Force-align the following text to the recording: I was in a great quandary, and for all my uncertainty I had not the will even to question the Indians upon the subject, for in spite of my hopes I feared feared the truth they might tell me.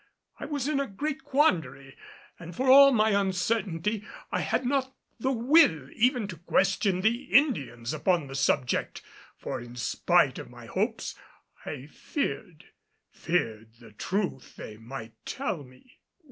I 0.39 0.45
was 0.45 0.67
in 0.67 0.79
a 0.79 0.87
great 0.87 1.23
quandary, 1.23 1.95
and 2.39 2.55
for 2.55 2.71
all 2.71 2.91
my 2.91 3.11
uncertainty 3.11 4.03
I 4.31 4.39
had 4.41 4.65
not 4.65 4.95
the 5.19 5.29
will 5.31 5.91
even 5.91 6.27
to 6.29 6.37
question 6.37 7.01
the 7.01 7.25
Indians 7.25 7.93
upon 7.93 8.25
the 8.25 8.33
subject, 8.33 9.03
for 9.37 9.61
in 9.61 9.75
spite 9.75 10.39
of 10.39 10.49
my 10.49 10.65
hopes 10.65 11.13
I 11.67 11.85
feared 11.85 12.63
feared 13.11 13.75
the 13.79 13.91
truth 13.91 14.55
they 14.55 14.75
might 14.75 15.13
tell 15.23 15.63
me. 15.63 15.99